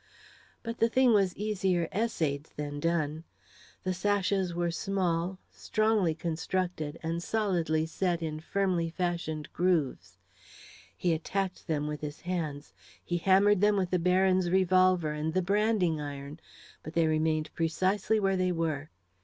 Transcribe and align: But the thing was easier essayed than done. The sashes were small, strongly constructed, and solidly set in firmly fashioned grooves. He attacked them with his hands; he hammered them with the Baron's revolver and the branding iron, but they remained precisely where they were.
But 0.63 0.79
the 0.79 0.89
thing 0.89 1.13
was 1.13 1.37
easier 1.37 1.87
essayed 1.93 2.45
than 2.55 2.79
done. 2.79 3.23
The 3.83 3.93
sashes 3.93 4.51
were 4.51 4.71
small, 4.71 5.37
strongly 5.51 6.15
constructed, 6.15 6.97
and 7.03 7.21
solidly 7.21 7.85
set 7.85 8.23
in 8.23 8.39
firmly 8.39 8.89
fashioned 8.89 9.53
grooves. 9.53 10.17
He 10.97 11.13
attacked 11.13 11.67
them 11.67 11.85
with 11.85 12.01
his 12.01 12.21
hands; 12.21 12.73
he 13.05 13.17
hammered 13.19 13.61
them 13.61 13.75
with 13.77 13.91
the 13.91 13.99
Baron's 13.99 14.49
revolver 14.49 15.11
and 15.11 15.35
the 15.35 15.43
branding 15.43 16.01
iron, 16.01 16.39
but 16.81 16.93
they 16.93 17.05
remained 17.05 17.53
precisely 17.53 18.19
where 18.19 18.35
they 18.37 18.51
were. 18.51 18.89